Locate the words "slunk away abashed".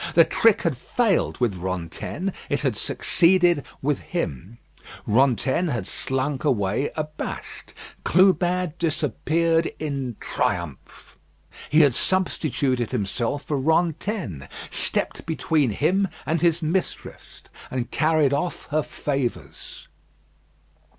5.85-7.75